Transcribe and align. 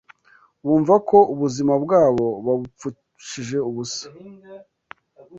Bumva 0.65 0.95
ko 1.09 1.17
ubuzima 1.33 1.73
bwabo 1.83 2.25
babupfushije 2.45 3.57
ubusa 3.69 4.05